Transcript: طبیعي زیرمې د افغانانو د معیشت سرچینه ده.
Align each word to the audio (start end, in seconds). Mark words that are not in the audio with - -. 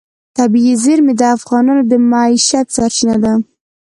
طبیعي 0.37 0.73
زیرمې 0.83 1.13
د 1.19 1.23
افغانانو 1.35 1.83
د 1.91 1.93
معیشت 2.11 2.67
سرچینه 2.75 3.15
ده. 3.23 3.33